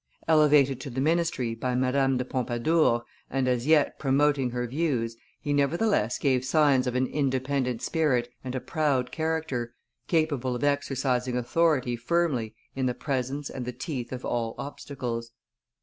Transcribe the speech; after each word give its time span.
Elevated 0.27 0.81
to 0.81 0.89
the 0.89 0.99
ministry 0.99 1.53
by 1.53 1.75
Madame 1.75 2.17
de 2.17 2.25
Pompadour, 2.25 3.03
and 3.29 3.47
as 3.47 3.67
yet 3.67 3.99
promoting 3.99 4.49
her 4.49 4.65
views, 4.65 5.15
he 5.39 5.53
nevertheless 5.53 6.17
gave 6.17 6.43
signs 6.43 6.87
of 6.87 6.95
an 6.95 7.05
independent 7.05 7.83
spirit 7.83 8.27
and 8.43 8.55
a 8.55 8.59
proud 8.59 9.11
character, 9.11 9.75
capable 10.07 10.55
of 10.55 10.63
exercising 10.63 11.37
authority 11.37 11.95
firmly 11.95 12.55
in 12.75 12.87
the 12.87 12.95
presence 12.95 13.47
and 13.47 13.63
the 13.63 13.71
teeth 13.71 14.11
of 14.11 14.25
all 14.25 14.55
obstacles. 14.57 15.33